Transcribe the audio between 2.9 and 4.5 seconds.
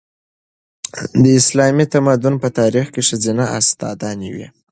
کې ښځینه استادانې وې.